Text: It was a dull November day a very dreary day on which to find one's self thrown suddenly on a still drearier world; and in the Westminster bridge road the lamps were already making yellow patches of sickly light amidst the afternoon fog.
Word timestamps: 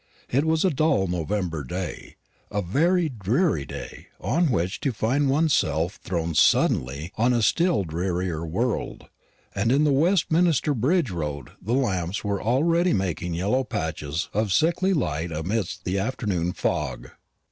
It 0.31 0.45
was 0.45 0.65
a 0.65 0.71
dull 0.71 1.05
November 1.05 1.63
day 1.63 2.15
a 2.49 2.63
very 2.63 3.07
dreary 3.07 3.67
day 3.67 4.07
on 4.19 4.49
which 4.49 4.79
to 4.79 4.91
find 4.91 5.29
one's 5.29 5.53
self 5.53 5.97
thrown 5.97 6.33
suddenly 6.33 7.11
on 7.19 7.33
a 7.33 7.43
still 7.43 7.83
drearier 7.83 8.43
world; 8.43 9.09
and 9.53 9.71
in 9.71 9.83
the 9.83 9.91
Westminster 9.93 10.73
bridge 10.73 11.11
road 11.11 11.51
the 11.61 11.73
lamps 11.73 12.23
were 12.23 12.41
already 12.41 12.93
making 12.93 13.35
yellow 13.35 13.63
patches 13.63 14.27
of 14.33 14.51
sickly 14.51 14.95
light 14.95 15.31
amidst 15.31 15.83
the 15.85 15.99
afternoon 15.99 16.53
fog. 16.53 17.11